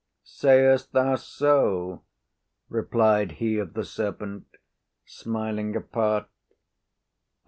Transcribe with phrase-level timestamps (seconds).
[0.23, 2.01] "Sayest thou so?"
[2.69, 4.47] replied he of the serpent,
[5.05, 6.27] smiling apart.